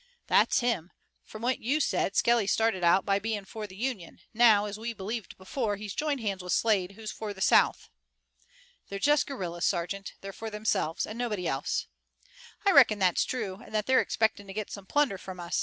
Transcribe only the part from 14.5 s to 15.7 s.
get some plunder from us.